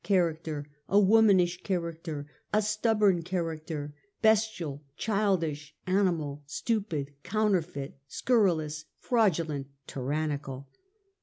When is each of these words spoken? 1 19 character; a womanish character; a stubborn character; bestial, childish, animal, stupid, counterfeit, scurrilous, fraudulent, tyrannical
1 0.01 0.03
19 0.03 0.17
character; 0.33 0.65
a 0.89 0.99
womanish 0.99 1.61
character; 1.61 2.25
a 2.51 2.59
stubborn 2.59 3.21
character; 3.21 3.93
bestial, 4.23 4.81
childish, 4.97 5.75
animal, 5.85 6.41
stupid, 6.47 7.13
counterfeit, 7.21 7.95
scurrilous, 8.07 8.85
fraudulent, 8.97 9.67
tyrannical 9.85 10.67